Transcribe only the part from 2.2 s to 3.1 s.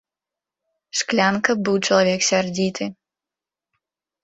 сярдзіты.